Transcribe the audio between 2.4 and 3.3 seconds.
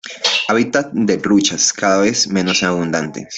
abundantes.